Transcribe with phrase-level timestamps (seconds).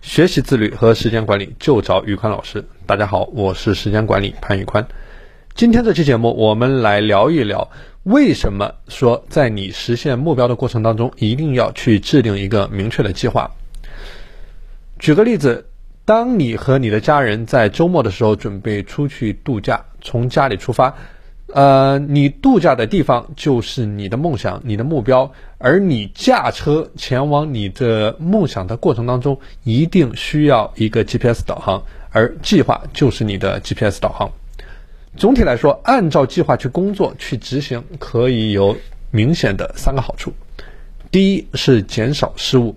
[0.00, 2.64] 学习自律和时间管理就找宇宽老师。
[2.86, 4.86] 大家好，我是时间管理潘宇宽。
[5.54, 7.68] 今天这期节目，我们来聊一聊
[8.04, 13.50] 为什么说在你实现目标的过程当中，一定要去制定一个明确的计划。
[15.00, 15.66] 举个例子，
[16.04, 20.94] 当你和你的家人在周末的时候准备出去度假，从家里出发。
[21.54, 34.30] 呃，你度假的地方就是你的梦想、你的目标，而你驾车前往你的梦想的过程当中，一定需要一个 GPS 导航，而计划就是你的 GPS 导航。
[35.16, 38.76] 总体来说，按照计划去工作、去执行，可以有
[39.10, 40.32] 明显的三个好处。
[41.10, 42.76] 第一是减少失误，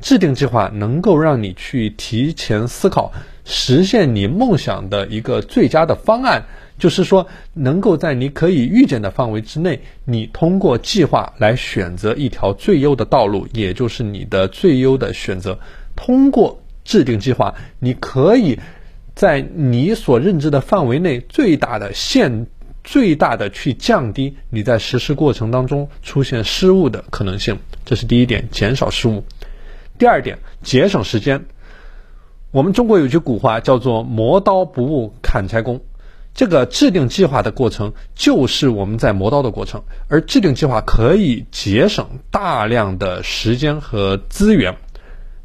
[0.00, 3.12] 制定计划能够让你去提前思考，
[3.48, 6.44] 实现你梦想的一个最佳的方案。
[6.78, 15.58] 就是说，能够在你可以预见的范围之内，你通过计划来选择一条最优的道路，也就是你的最优的选择。
[15.96, 18.56] 通过制定计划，你可以
[19.16, 22.46] 在你所认知的范围内，最大的限、
[22.84, 27.58] 最大的去降低你在实施过程当中出现失误的可能性。
[27.84, 29.24] 这是第一点，减少失误。
[29.98, 31.44] 第二点，节省时间。
[32.50, 35.78] 我们中国有句古话叫做“磨刀不误砍柴工”。
[36.34, 44.74] 这个制定计划的过程就是我们在磨刀的过程，而制定计划可以节省大量的时间和资源。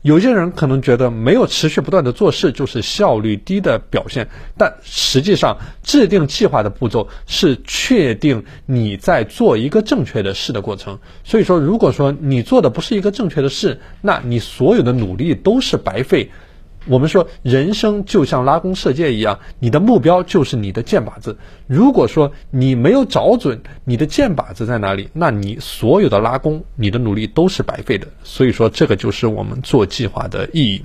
[0.04, 10.98] 有些人可能觉得没有持续不断的做事就是效率低的表现，但实际上制定计划的步骤是确定你在做一个正确的事的过程。
[11.26, 16.30] 所以说，如果说你做的不是一个正确的事，那你所有的努力都是白费。
[16.86, 21.38] 我们说，人生就像拉弓射箭一样，你的目标就是你的箭靶子。
[21.68, 28.08] 如果说你没有找准你的箭靶子在哪里，那你所有的拉弓，你的努力都是白费的。
[28.24, 30.84] 所以说，这个就是我们做计划的意义。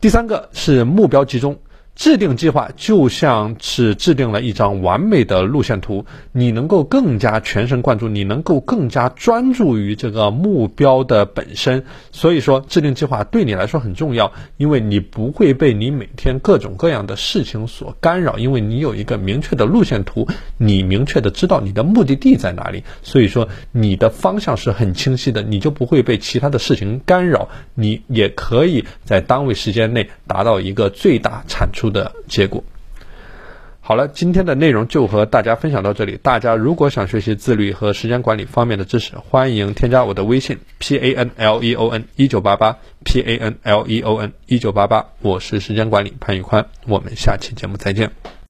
[0.00, 1.58] 第三个是目标集中。
[1.94, 11.84] 制定计划就像是制定了一张完美的路线图，你能够更加全神贯注，你能够更加专注于这个目标的本身。
[12.10, 22.82] 所以说，制定计划对你来说很重要，因为你不会被你每天各种各样的事情所干扰，因为你有一个明确的路线图，你明确的知道你的目的地在哪里。
[23.02, 31.81] 所以说，你的方向是很清晰的，你就不会被其他的事情干扰，你也可以在单位时间内达到一个最大产出。
[31.82, 32.62] 出的结果。
[33.80, 36.16] 好了，今天的内容就和大家分享到这里。
[36.22, 44.32] 大家如果想学习自律和时间管理方面的知识，欢迎添加我的微信 p a n l e o n 一九八八 p a n l e o n
[44.46, 45.08] 一九八八。
[45.20, 48.32] 我是时间管理潘宇宽，我们下期节目再见。